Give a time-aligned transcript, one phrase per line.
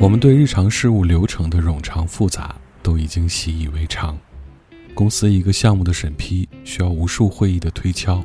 [0.00, 4.18] 我们对日常事务流程的冗长复杂都已经习以为常。
[4.94, 8.22] 公司一个项目的审批需要无数会议的推敲，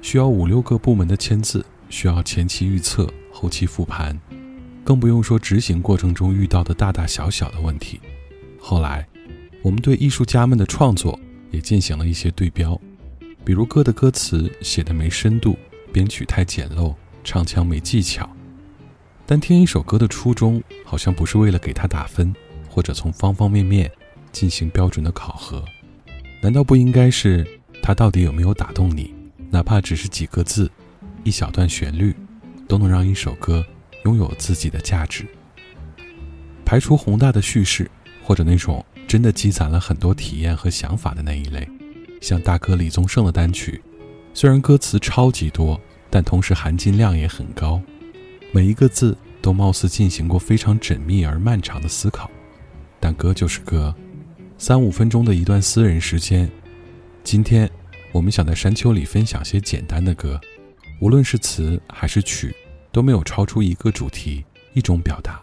[0.00, 4.18] 需要五六个部门的签字，需要前期预测、后期复盘，
[4.84, 8.00] 更不用说执行过程中遇到的大大小小的问题。
[8.58, 9.06] 后来，
[9.60, 11.18] 我们对艺术家们的创作
[11.50, 12.80] 也进行了一些对标，
[13.44, 15.58] 比如歌的歌词写的没深度，
[15.92, 16.94] 编曲太简陋，
[17.24, 18.30] 唱腔没技巧。
[19.30, 22.34] 但听一首歌的初衷，好像不是为了给他打分，
[22.66, 23.92] 或者从方方面面
[24.32, 25.62] 进行标准的考核，
[26.40, 27.46] 难道不应该是
[27.82, 29.14] 他到底有没有打动你？
[29.50, 30.70] 哪怕只是几个字，
[31.24, 32.16] 一小段旋律，
[32.66, 33.62] 都能让一首歌
[34.06, 35.26] 拥有自己的价值。
[36.64, 37.90] 排除宏大的叙事，
[38.24, 41.68] 或者那种真的积攒了很多体验和想法的那一类，
[42.22, 43.82] 像大哥李宗盛的单曲，
[44.32, 45.78] 虽然歌词超级多，
[46.08, 47.78] 但同时含金量也很高。
[48.50, 52.30] 每一个字都貌似进行过非常缜密而漫长的思考，
[52.98, 53.94] 但歌就是歌，
[54.56, 56.50] 三五分钟的一段私人时间。
[57.22, 57.70] 今天，
[58.10, 60.40] 我们想在山丘里分享些简单的歌，
[61.00, 62.54] 无论是词还是曲，
[62.90, 64.42] 都没有超出一个主题、
[64.72, 65.42] 一种表达，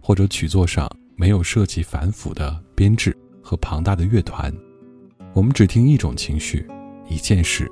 [0.00, 4.54] 或者曲作上没有设计繁复的编制和庞大的乐团。
[5.34, 6.64] 我们只听一种情绪，
[7.08, 7.68] 一件事。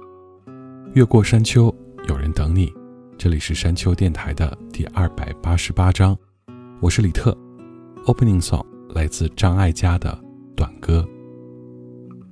[0.95, 1.73] 越过山丘，
[2.09, 2.73] 有人等你。
[3.19, 6.15] 这里是山丘电台的第二百八十八章，
[6.81, 7.35] 我是李特。
[8.05, 10.17] Opening song 来自张艾嘉的
[10.55, 11.03] 短歌。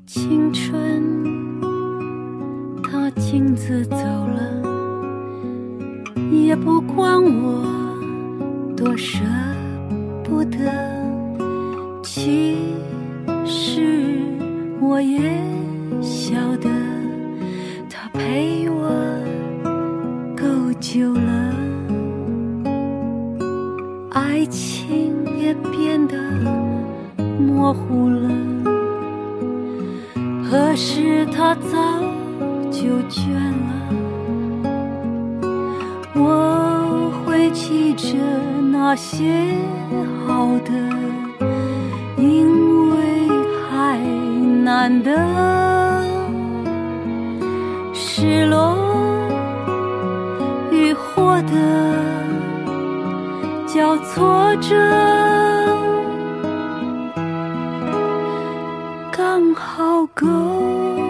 [0.06, 1.02] 青春，
[2.82, 4.62] 他径自走了，
[6.30, 7.64] 也不管我
[8.76, 9.24] 多舍
[10.22, 10.58] 不得。
[12.02, 12.58] 其
[13.46, 14.20] 实
[14.82, 15.18] 我也
[16.02, 16.68] 晓得，
[17.88, 19.03] 他陪我。
[20.80, 21.54] 久了，
[24.10, 26.16] 爱情也变得
[27.38, 28.28] 模糊了。
[30.50, 31.78] 可是他早
[32.70, 33.72] 就倦了。
[36.14, 38.16] 我会记着
[38.70, 39.54] 那些
[40.26, 40.72] 好的，
[42.16, 43.28] 因为
[43.70, 43.98] 还
[44.62, 45.10] 难得。
[47.92, 49.13] 失落。
[51.36, 51.50] 我的
[53.66, 54.70] 交错着，
[59.10, 61.03] 刚好够。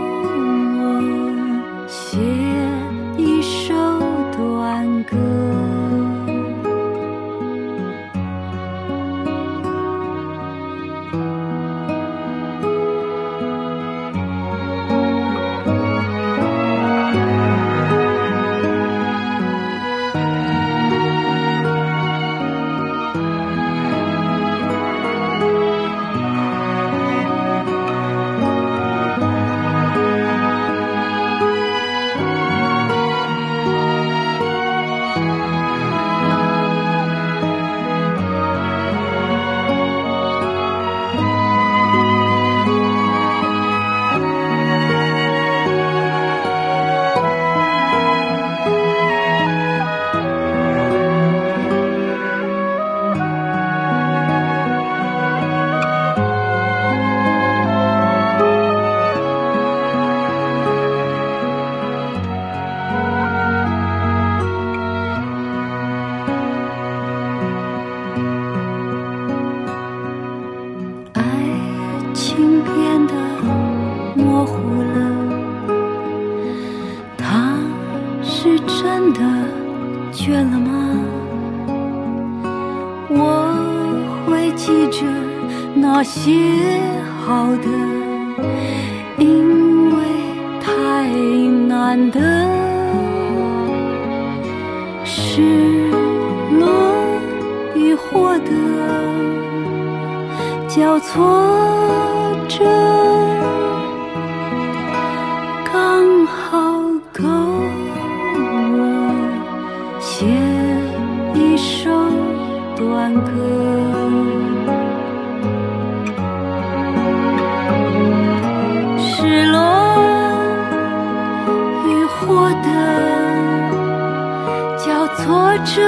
[125.24, 125.80] 交错着，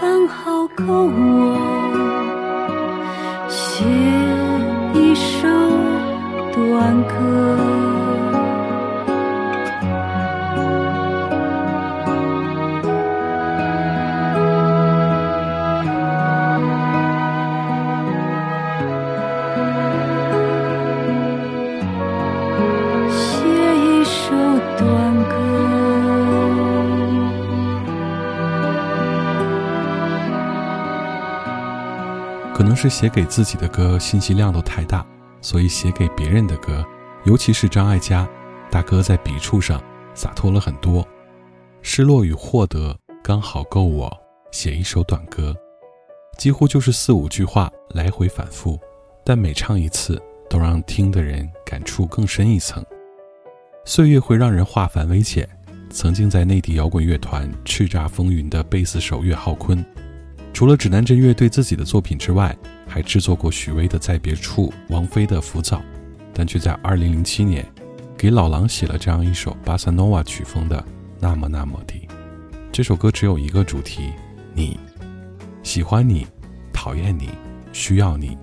[0.00, 1.67] 刚好够我。
[32.80, 35.04] 是写给自己的歌信息量都太大，
[35.40, 36.86] 所以写给别人的歌，
[37.24, 38.28] 尤其是张艾嘉，
[38.70, 39.82] 大哥在笔触上
[40.14, 41.04] 洒脱了很多。
[41.82, 44.08] 失落与获得刚好够我
[44.52, 45.52] 写一首短歌，
[46.36, 48.78] 几乎就是四五句话来回反复，
[49.24, 52.80] 但每唱一次都让听的人感触更深一层。
[53.84, 55.48] 岁月会让人化繁为简。
[55.90, 59.84] 曾经在内地摇滚乐团叱咤风云的贝斯手岳浩坤，
[60.58, 62.52] 除了指南针乐队自己的作品之外，
[62.84, 65.76] 还制作过许巍的《在别处》、王菲的《浮躁》，
[66.34, 67.64] 但却在2007年
[68.16, 70.76] 给老狼写了这样一首巴萨诺瓦曲风的
[71.20, 71.94] 《那么那么的》。
[72.72, 74.10] 这首歌只有一个主题：
[74.52, 74.76] 你，
[75.62, 76.26] 喜欢你，
[76.72, 77.28] 讨厌你，
[77.72, 78.36] 需要你，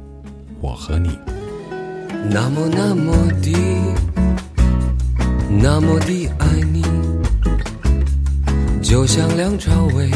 [0.62, 1.20] 我和你。
[2.32, 3.52] 那么那么的，
[5.50, 6.82] 那么的爱你，
[8.82, 10.10] 就像梁朝伟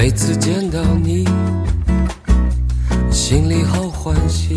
[0.00, 1.24] 每次见到你，
[3.10, 4.54] 心里好欢喜，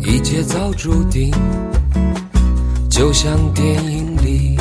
[0.00, 1.32] 一切早注定，
[2.90, 4.55] 就像电影里。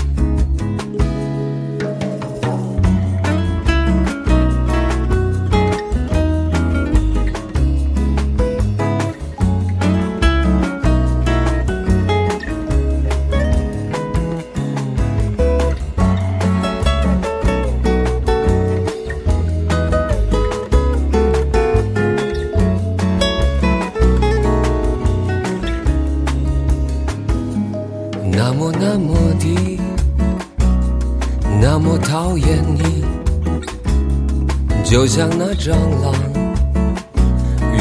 [35.66, 36.14] 蟑螂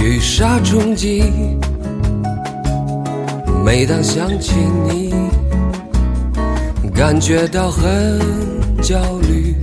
[0.01, 1.23] 雨沙冲击。
[3.63, 4.55] 每当想起
[4.89, 5.13] 你，
[6.95, 8.19] 感觉到很
[8.81, 8.99] 焦
[9.29, 9.55] 虑，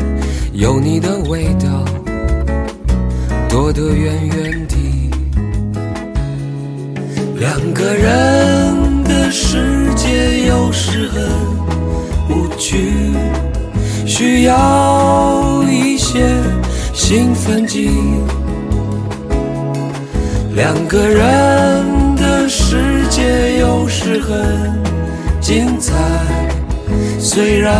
[0.53, 1.83] 有你的味道，
[3.49, 4.75] 躲得远远的。
[7.39, 11.27] 两个人的世界有时很
[12.29, 13.15] 无趣，
[14.05, 16.19] 需要一些
[16.93, 17.89] 兴奋剂。
[20.53, 24.81] 两个人的世界有时很
[25.39, 25.93] 精彩，
[27.19, 27.73] 虽然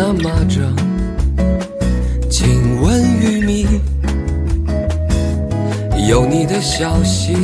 [0.00, 0.60] 那蚂蚱
[2.30, 3.66] 亲吻玉米，
[6.08, 7.34] 有你的消息，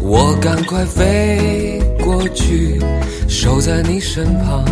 [0.00, 2.80] 我赶快飞过去，
[3.28, 4.64] 守在你身旁，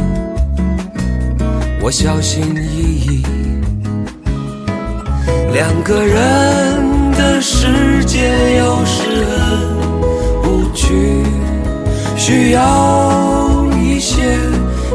[1.82, 3.22] 我小心翼翼，
[5.52, 7.00] 两个人。
[7.12, 11.22] 的世界有时很无趣，
[12.16, 14.38] 需要一些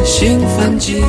[0.06, 1.04] 兴奋剂。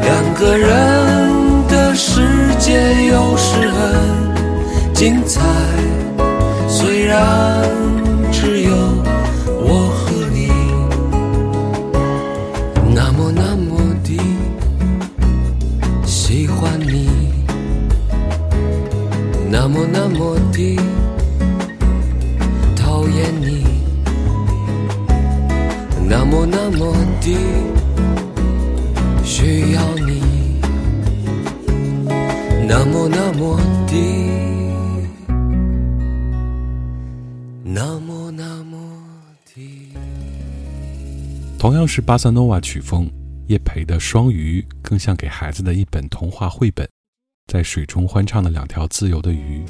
[0.00, 2.22] 两个人的世
[2.58, 5.40] 界有时很精彩
[6.68, 7.57] 虽然
[41.88, 43.10] 是巴萨诺瓦曲风，
[43.46, 46.86] 叶培的《双鱼》更像给孩子的一本童话绘本，
[47.50, 49.64] 在水中欢唱的两条自由的鱼。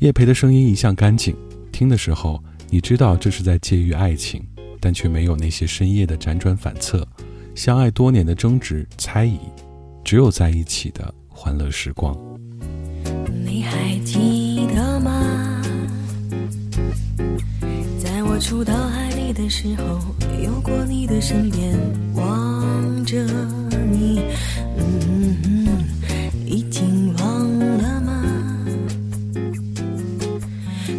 [0.00, 1.34] 叶培的声音一向干净，
[1.72, 4.46] 听的时候你知道这是在借喻爱情，
[4.78, 7.06] 但却没有那些深夜的辗转反侧，
[7.54, 9.38] 相爱多年的争执猜疑，
[10.04, 12.14] 只有在一起的欢乐时光。
[13.44, 15.62] 你还记得吗？
[17.98, 18.74] 在我触到
[19.32, 19.98] 的时候，
[20.42, 21.78] 游过你的身边，
[22.14, 23.16] 望着
[23.90, 24.20] 你，
[24.76, 25.84] 嗯，
[26.44, 28.22] 已经忘了吗？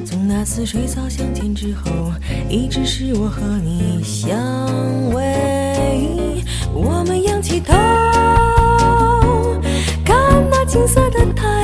[0.06, 2.12] 从那次水草相见之后，
[2.50, 4.36] 一直是我和你相
[5.12, 7.74] 偎，我们仰起头，
[10.04, 10.16] 看
[10.50, 11.63] 那金色的太阳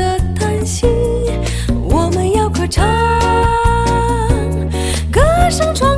[0.00, 0.86] 的叹息，
[1.84, 2.88] 我们要歌唱，
[5.12, 5.89] 歌声传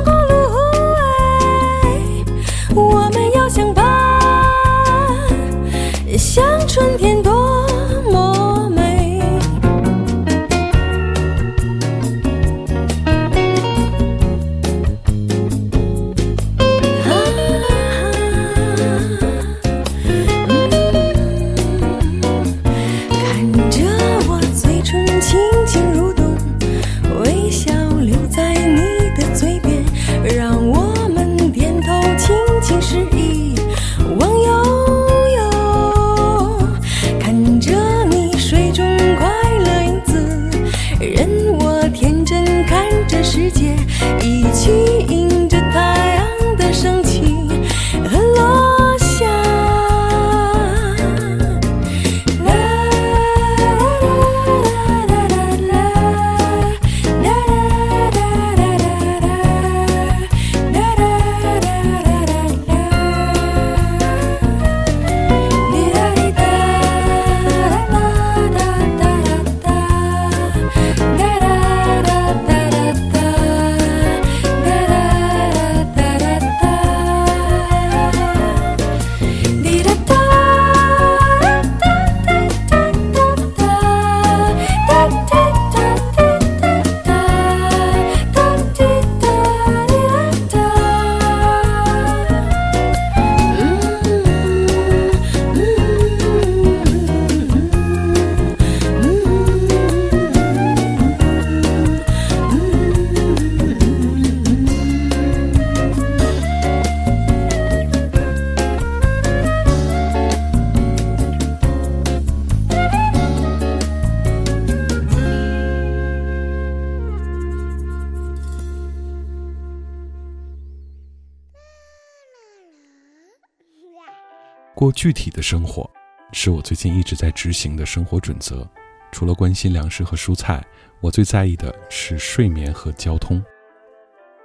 [124.83, 125.89] 过具体的生活，
[126.33, 128.67] 是我最近一直在执行的生活准则。
[129.13, 130.61] 除了关心粮食和蔬菜，
[130.99, 133.41] 我最在意的是睡眠和交通。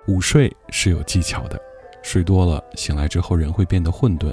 [0.07, 1.61] 午睡是有技巧的，
[2.04, 4.33] 睡多了醒来之后人会变得混沌，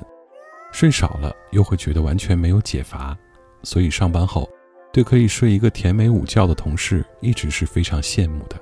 [0.72, 3.18] 睡少了又会觉得完全没有解乏。
[3.64, 4.48] 所以上班后，
[4.94, 8.56] 对可以睡一个甜美午觉的同事一直是非常羡慕的。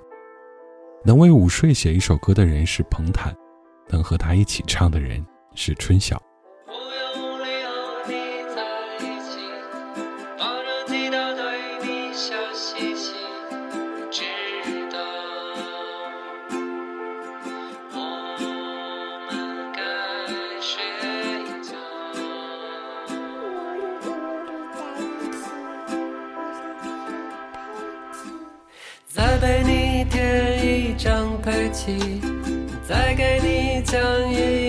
[1.03, 3.35] 能为午睡写一首歌的人是彭坦，
[3.89, 5.21] 能和他一起唱的人
[5.55, 6.17] 是春晓。
[32.87, 33.99] 再给你讲
[34.31, 34.62] 一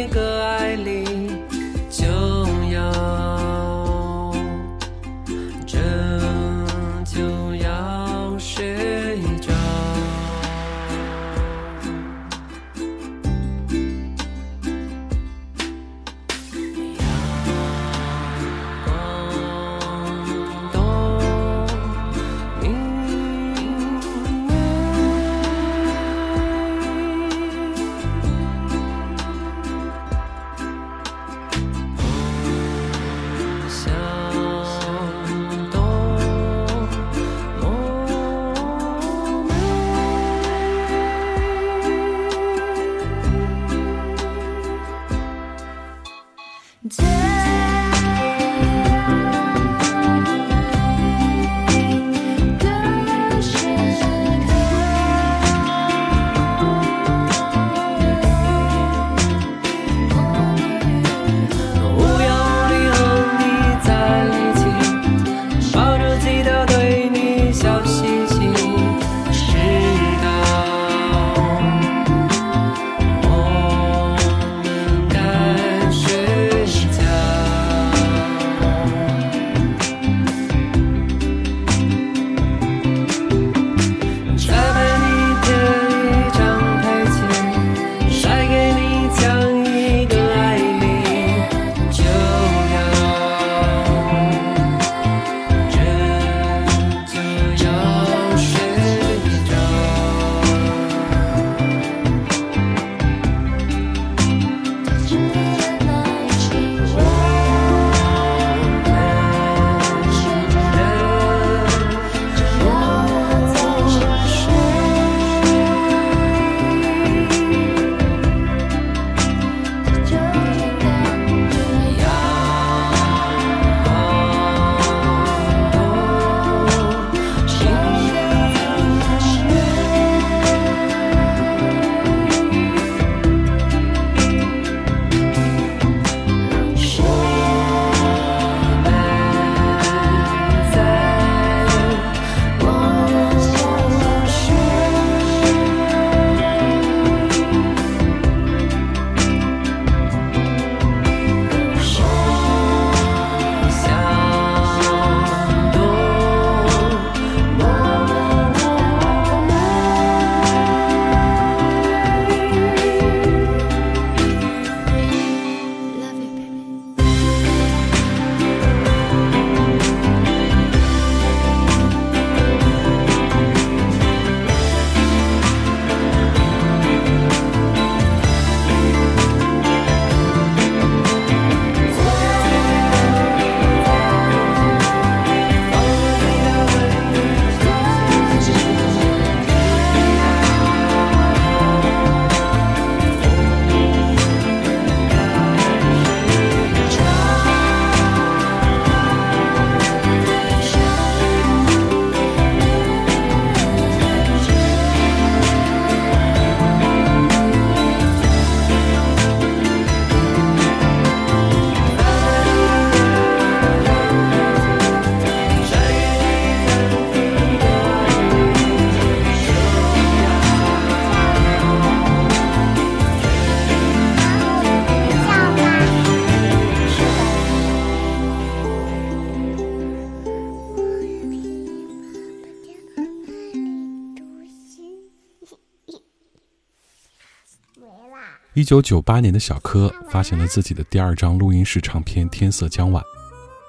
[238.65, 243.05] 一九九八年的小柯发行了自己的第二张录音室唱片《天色将晚》，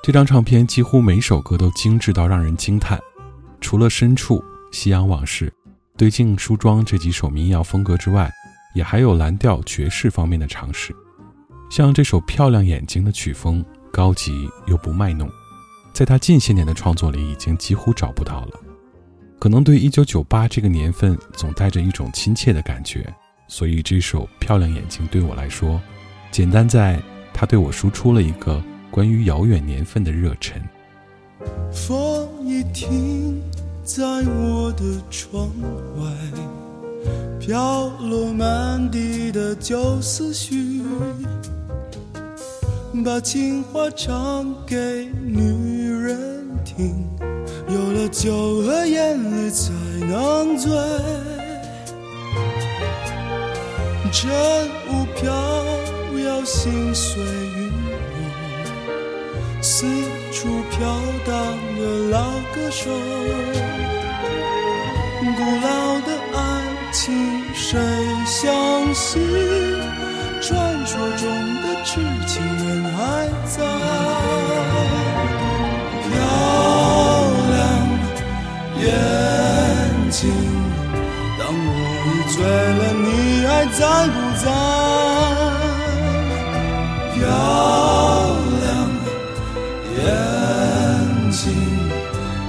[0.01, 2.97] 这张唱片几乎每首歌都精致到让人惊叹。
[3.60, 4.38] 除了《深处》
[4.71, 5.47] 《夕阳往事》
[5.97, 8.31] 《对镜梳妆》这几首民谣风格之外，
[8.73, 10.95] 也还有蓝调爵士方面的尝试。
[11.69, 15.29] 像这首《漂亮眼睛》的曲风，高级又不卖弄，
[15.91, 18.51] 在他近些年的创作里已经几乎找不到了。
[19.39, 23.13] 可能对一九九八这个年份总带着一种亲切的感觉。
[23.47, 25.79] 所以这首《漂亮眼睛》对我来说，
[26.31, 27.01] 简单在
[27.34, 30.62] 它对我输出了一个关于遥远年份的热忱。
[31.71, 33.41] 风一停
[33.84, 35.47] 在我的窗
[35.97, 36.05] 外，
[37.39, 40.81] 飘落满地的旧思绪，
[43.03, 46.95] 把情话唱给女人听，
[47.69, 49.71] 有了酒和眼泪才
[50.08, 50.71] 能醉。
[54.15, 54.32] 晨
[54.88, 55.30] 雾飘
[56.23, 57.99] 摇，心碎云落，
[59.62, 59.86] 四
[60.32, 60.88] 处飘
[61.25, 61.36] 荡
[61.78, 62.89] 的老歌手。
[65.19, 66.39] 古老的爱
[66.93, 67.04] 情，
[67.54, 67.78] 谁
[68.25, 69.21] 相信？
[70.41, 71.28] 传说中
[71.62, 73.54] 的痴情人还在。
[76.08, 76.10] 漂
[77.51, 77.54] 亮
[78.80, 78.84] 眼
[80.10, 80.23] 睛，
[82.27, 83.25] 醉了，你。
[83.47, 84.45] 还在不在？
[87.13, 87.21] 漂
[88.61, 88.65] 亮
[89.95, 89.97] 眼
[91.31, 91.43] 睛，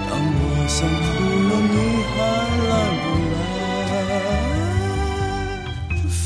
[0.09, 1.07] 当我想哭
[1.49, 1.75] 了，你
[2.11, 2.17] 还
[2.67, 2.71] 来
[3.03, 3.05] 不
[5.95, 6.09] 来？
[6.09, 6.25] 风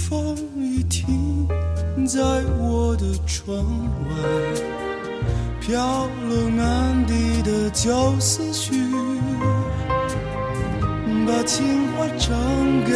[0.57, 0.99] 一停
[2.07, 2.17] 在
[2.59, 3.47] 我的窗
[4.09, 4.11] 外，
[5.61, 5.69] 飘
[6.29, 8.73] 落满地的旧思绪，
[11.27, 12.29] 把情话唱
[12.85, 12.91] 给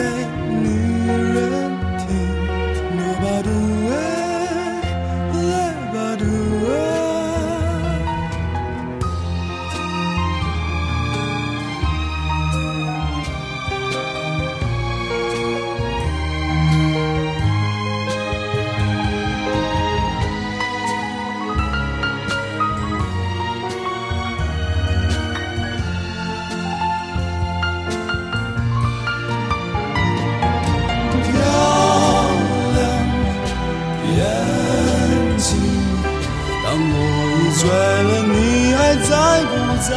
[39.87, 39.91] 在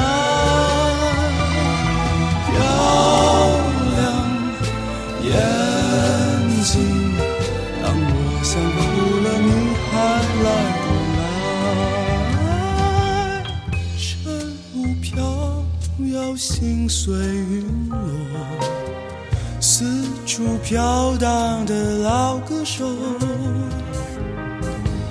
[2.46, 2.52] 漂
[3.96, 3.98] 亮
[5.24, 5.26] 眼
[6.62, 6.76] 睛，
[7.82, 8.12] 当我
[8.44, 8.80] 想哭
[9.24, 9.50] 了，你
[9.88, 9.96] 还
[10.44, 10.48] 来
[10.84, 10.86] 不
[11.18, 11.20] 来？
[13.98, 14.06] 晨
[14.76, 15.08] 雾飘
[16.14, 17.96] 摇，心随云落，
[19.62, 22.86] 四处飘荡的老歌手，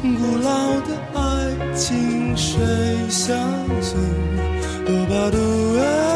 [0.02, 0.50] 古老
[0.82, 1.18] 的爱
[1.74, 2.52] 情，谁
[3.08, 3.34] 相
[3.80, 3.96] 信？
[5.16, 6.15] What do I?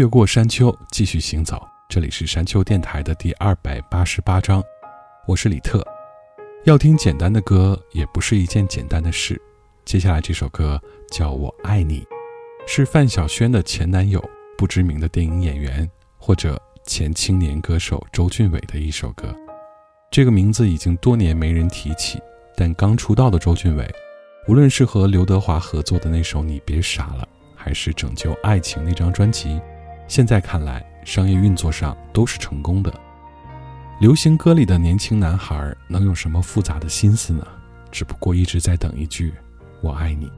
[0.00, 1.62] 越过山丘，继续行走。
[1.86, 4.64] 这里是山丘电台的第二百八十八章，
[5.26, 5.86] 我是李特。
[6.64, 9.38] 要听简单的歌，也不是一件简单的事。
[9.84, 12.00] 接下来这首歌叫《我爱你》，
[12.66, 14.24] 是范晓萱的前男友、
[14.56, 15.86] 不知名的电影演员
[16.16, 19.36] 或者前青年歌手周俊伟的一首歌。
[20.10, 22.18] 这个名字已经多年没人提起，
[22.56, 23.86] 但刚出道的周俊伟，
[24.48, 29.60] 无论是和刘德华合作的那首《你别傻了》，还是《拯救爱情》那张专辑。
[30.10, 32.92] 现在看来，商业运作上都是成功的。
[34.00, 37.46] 流行歌里的年轻男孩能有什么复杂的心思呢？
[37.92, 39.32] 只不过一直在等一句
[39.80, 40.28] “我爱你”。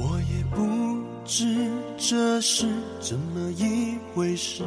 [0.00, 2.66] 我也不知这是
[2.98, 4.64] 怎么一回事，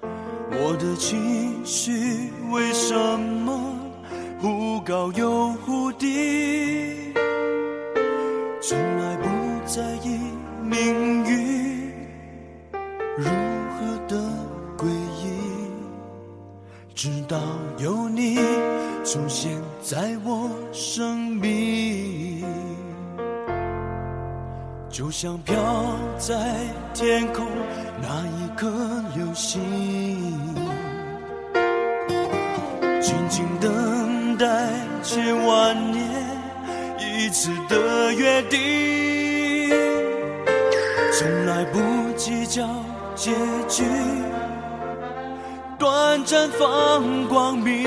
[0.00, 3.78] 我的情绪为什么
[4.40, 7.12] 忽高又忽低？
[8.62, 9.28] 从来不
[9.66, 10.17] 在意。
[10.78, 11.92] 命运
[13.16, 14.16] 如何的
[14.76, 15.26] 诡异，
[16.94, 17.36] 直到
[17.78, 18.36] 有你
[19.04, 22.44] 出现在我生命，
[24.88, 25.56] 就像飘
[26.16, 26.54] 在
[26.94, 27.44] 天空
[28.00, 28.70] 那一颗
[29.16, 29.60] 流星，
[33.00, 34.46] 静静等待
[35.02, 36.04] 千万年
[37.00, 39.17] 一次的约定。
[41.18, 41.80] 从来不
[42.16, 42.64] 计较
[43.16, 43.32] 结
[43.68, 43.82] 局，
[45.76, 47.82] 短暂放光明。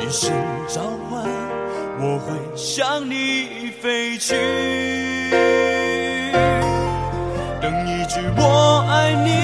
[0.00, 0.32] 一声
[0.66, 1.22] 召唤，
[2.00, 4.34] 我会向你飞去。
[7.62, 9.43] 等一句我爱你，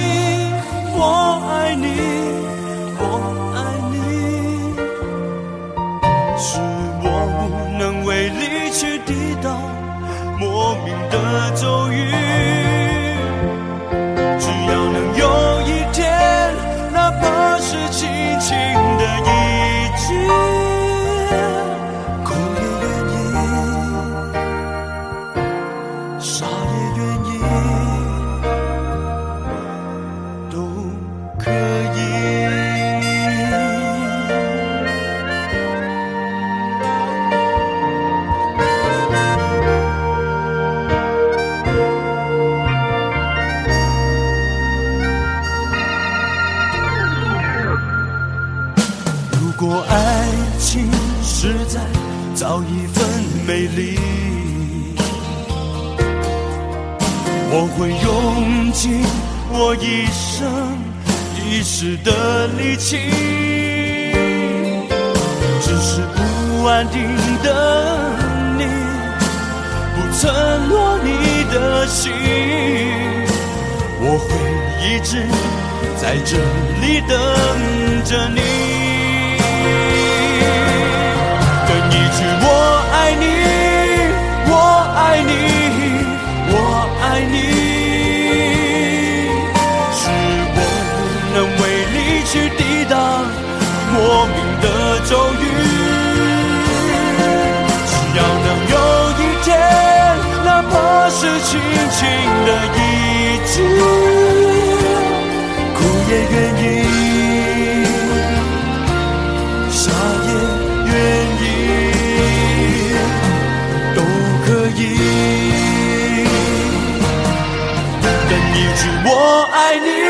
[119.50, 120.10] 爱你。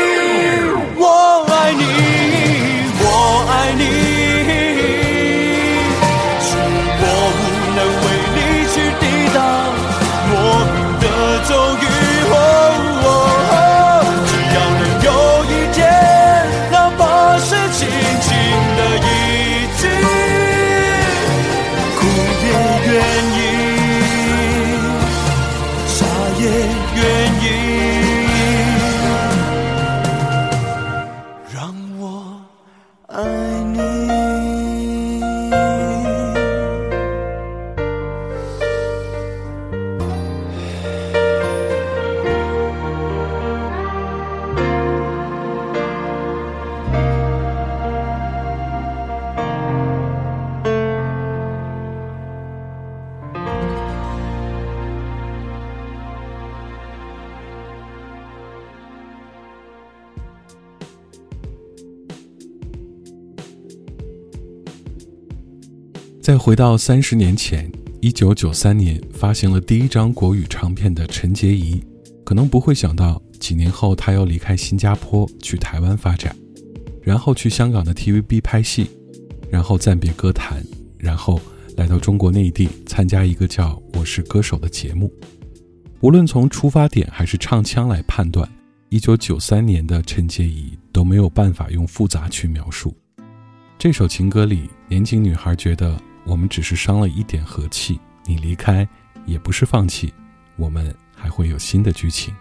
[66.43, 71.79] 回到三十年前，一九九三年发行了第一张国语唱片的陈洁仪，
[72.25, 76.35] 可能不会想到几年后她要离开新加坡去台湾发展，
[77.03, 78.89] 然后去香港的 TVB 拍戏，
[79.51, 80.63] 然后暂别歌坛，
[80.97, 81.39] 然后
[81.77, 85.13] 来到中国内地参加一个叫《我是歌手》的节目。
[85.99, 88.49] 无论从出发点还是唱腔来判断，
[88.89, 92.91] 一九九三年的陈洁仪都没有办法用复杂去描述。
[93.77, 95.95] 这首情歌里，年轻女孩觉得。
[96.23, 98.87] 我们只是伤了一点和气，你离开
[99.25, 100.13] 也不是放弃，
[100.55, 102.33] 我们还会有新的剧情。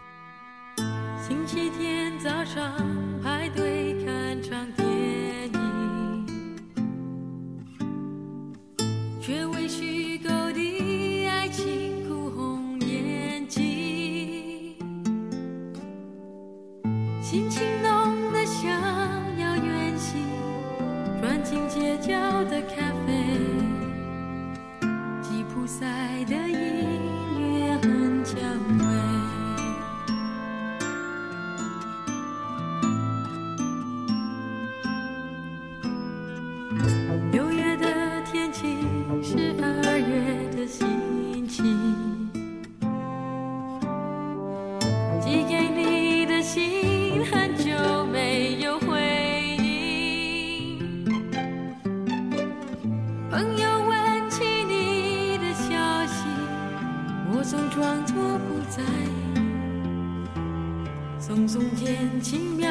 [62.31, 62.69] 轻描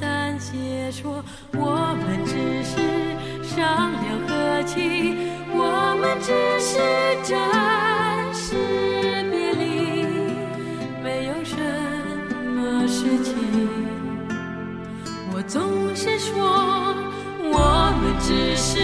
[0.00, 1.22] 淡写说
[1.54, 2.34] 我们只
[2.64, 2.74] 是
[3.44, 5.14] 商量和气，
[5.52, 6.80] 我们只是
[7.22, 8.56] 暂时
[9.30, 10.02] 别离，
[11.00, 11.54] 没有什
[12.56, 13.36] 么事情。
[15.32, 16.34] 我总是说
[17.44, 18.80] 我们只是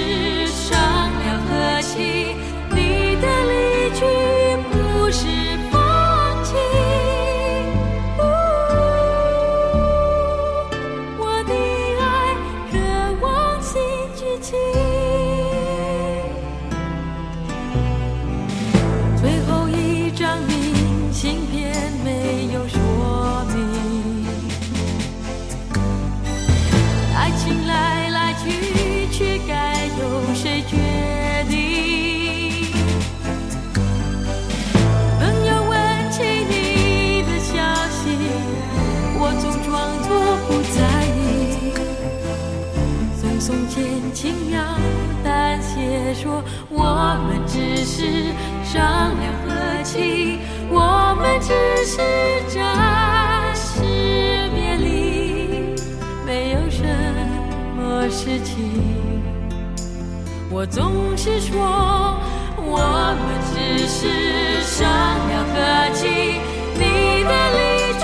[51.47, 51.53] 只
[51.85, 51.99] 是
[52.49, 53.83] 暂时
[54.55, 55.77] 别离，
[56.25, 56.83] 没有什
[57.77, 58.55] 么事情。
[60.51, 61.53] 我总是说，
[62.57, 62.79] 我
[63.21, 64.89] 们只是商
[65.29, 65.55] 量和
[65.93, 66.09] 气，
[66.79, 66.83] 你
[67.25, 68.03] 的离去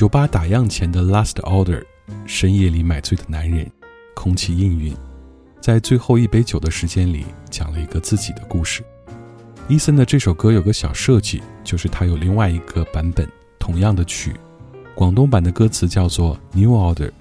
[0.00, 1.84] 酒吧打烊前的 last order，
[2.24, 3.70] 深夜里买醉的男人，
[4.14, 4.96] 空气氤氲，
[5.60, 8.82] 在最后一杯酒的时间里，讲了一个自己的故事。
[9.68, 13.28] 伊森的这首歌有个小设计，就是他有另外一个版本，
[13.58, 14.32] 同样的曲，
[14.94, 17.12] 广东版的歌词叫做 New Order，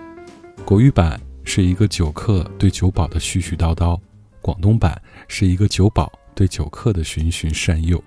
[0.63, 3.99] 国语版是一个酒客对酒保的絮絮叨叨，
[4.39, 8.01] 广东版是一个酒保对酒客的循循善诱，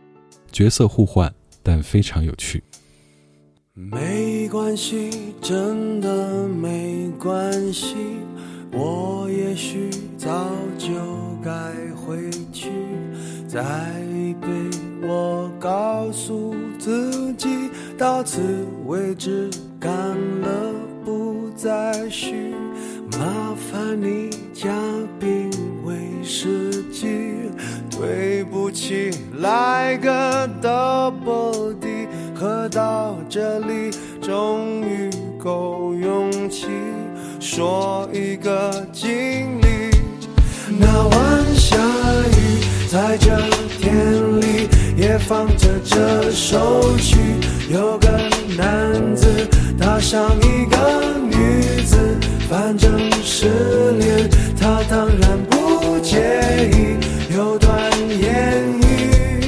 [0.50, 1.30] 角色互换，
[1.62, 2.64] 但非常有趣。
[3.74, 7.96] 没关系，真的没关系。
[8.70, 9.88] 我也许
[10.18, 10.28] 早
[10.76, 10.90] 就
[11.42, 11.50] 该
[11.96, 12.68] 回去。
[13.48, 13.62] 再
[14.14, 14.48] 一杯，
[15.08, 17.48] 我告诉自己，
[17.96, 18.42] 到此
[18.84, 19.48] 为止，
[19.80, 19.90] 干
[20.42, 22.52] 了不再续。
[23.22, 24.68] 麻烦你加
[25.20, 25.48] 冰
[25.84, 25.94] 威
[26.24, 27.06] 士忌。
[27.88, 35.08] 对不起，来个 double D，喝到这里终于
[35.38, 36.66] 够勇气
[37.38, 39.92] 说一个经历。
[40.80, 43.38] 那晚下雨，在这
[43.78, 47.16] 天里也放着这首曲，
[47.70, 48.08] 有个
[48.58, 49.28] 男子
[49.78, 51.81] 搭上一个女，
[52.52, 53.46] 反正失
[53.98, 54.28] 恋，
[54.60, 56.98] 他当然不介意。
[57.34, 57.72] 有段
[58.20, 59.40] 言语，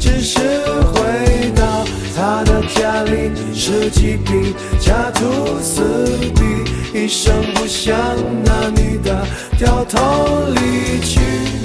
[0.00, 1.84] 只是回到
[2.16, 7.94] 他的家里，十几瓶家徒四壁，一声不响，
[8.42, 9.14] 那女的
[9.58, 11.20] 掉头离去，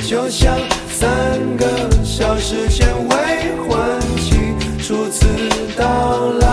[0.06, 0.58] 就像
[0.90, 1.08] 三
[1.56, 1.66] 个
[2.04, 3.16] 小时前未
[3.66, 3.80] 婚
[4.18, 4.36] 妻
[4.86, 5.26] 初次
[5.78, 6.51] 到来，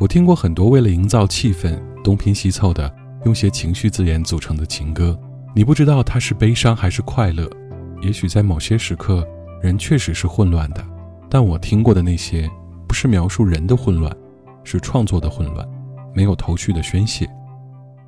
[0.00, 2.92] 我听过很多为了营造气氛，东拼西凑的
[3.24, 5.18] 用些情绪字眼组成的情歌。
[5.56, 7.50] 你不知道它是悲伤还是快乐，
[8.00, 9.26] 也许在某些时刻，
[9.60, 10.86] 人确实是混乱的。
[11.28, 12.48] 但我听过的那些，
[12.86, 14.14] 不是描述人的混乱，
[14.62, 15.66] 是创作的混乱，
[16.14, 17.28] 没有头绪的宣泄。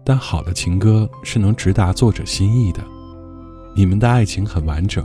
[0.04, 2.80] 但好的情歌是能直达作者心意的。
[3.74, 5.04] 你们的爱情很完整，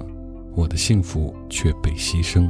[0.53, 2.47] 我的幸福却被牺牲。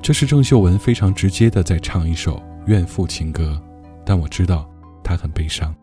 [0.00, 3.60] 这是郑秀文非常直接的在唱一首怨妇情歌，
[4.06, 4.64] 但我知道
[5.02, 5.74] 他很悲伤。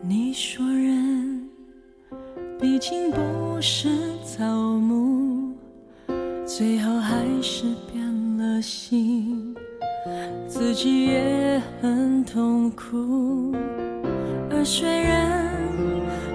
[0.00, 1.46] 你说人
[2.58, 3.90] 毕竟不是
[4.24, 4.42] 草
[4.78, 5.52] 木，
[6.46, 9.54] 最后还是变了心，
[10.48, 13.54] 自己也很痛苦。
[14.50, 15.46] 而虽然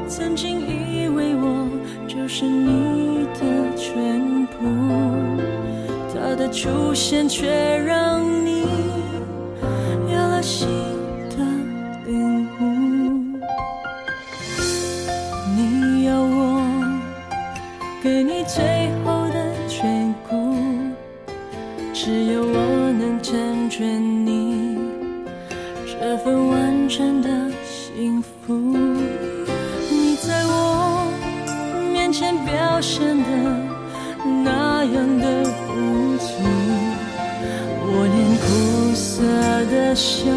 [0.07, 1.67] 曾经以为我
[2.07, 5.41] 就是你的全部，
[6.13, 8.59] 他的出现却让你
[10.41, 10.67] 心
[11.29, 11.37] 的
[12.05, 13.39] 领悟。
[15.55, 16.63] 你要我
[18.01, 20.55] 给你最后的眷顾，
[21.93, 24.77] 只有我能成全你
[25.85, 27.48] 这份完整的
[39.19, 39.25] 色
[39.65, 40.31] 的笑，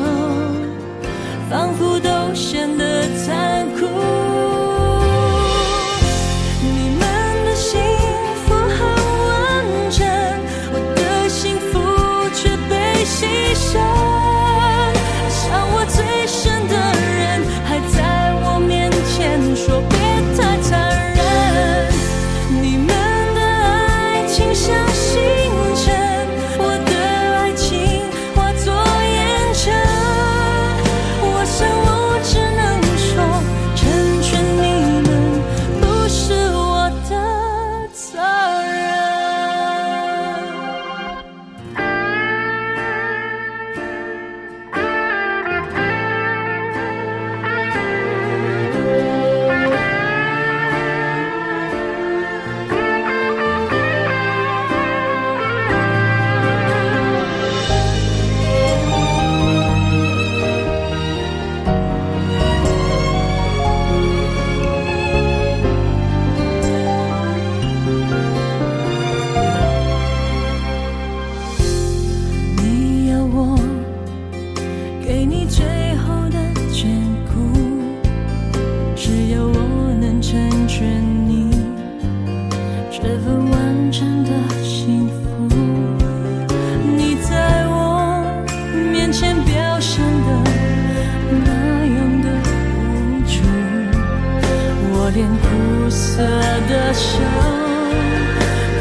[95.39, 97.19] 苦涩的笑，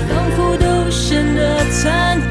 [0.09, 2.19] 仿佛都显得残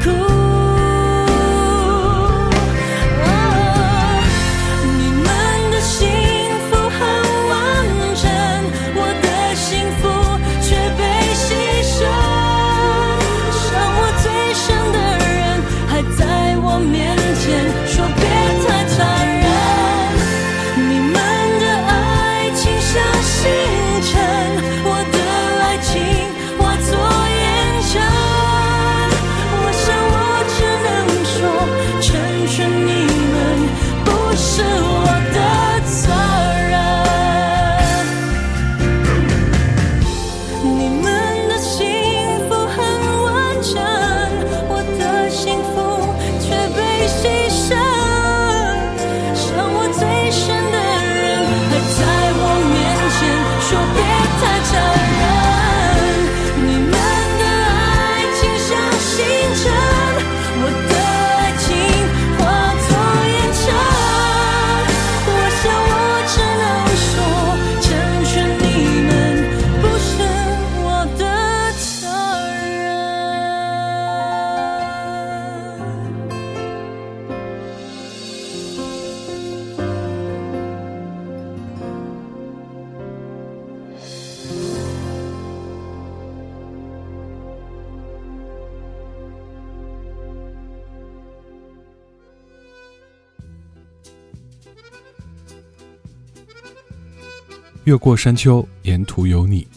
[97.85, 99.67] 越过山丘，沿途有你。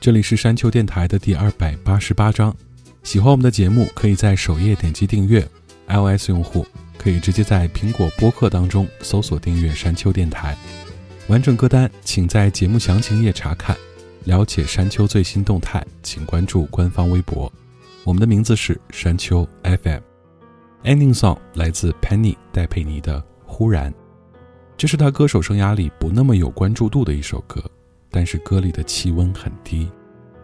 [0.00, 2.54] 这里是山丘电台的第二百八十八章。
[3.02, 5.44] 喜欢我们的节目，可以在首页点击订阅。
[5.88, 6.64] iOS 用户
[6.96, 10.56] 可以直接在苹果播客当中搜索订阅山丘电台。
[11.26, 13.76] 完整歌单请在节目详情页查看。
[14.22, 17.52] 了解山丘最新动态，请关注官方微博。
[18.04, 20.00] 我们的名字是山丘 FM。
[20.84, 23.92] Ending song 来自 Penny 戴佩妮的《忽然》。
[24.78, 27.60] 这是他歌手生涯里不那么有关注度的一首歌，
[28.12, 29.90] 但是歌里的气温很低，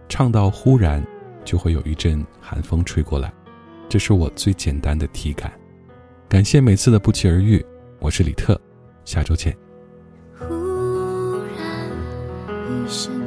[0.09, 1.01] 唱到忽然
[1.45, 3.33] 就会有一阵寒风吹过来，
[3.89, 5.53] 这是我最简单的体感。
[6.29, 7.65] 感谢每次的不期而遇，
[8.01, 8.61] 我是李特，
[9.05, 9.57] 下周见。
[10.37, 10.45] 忽
[11.57, 11.89] 然
[12.69, 13.24] 一声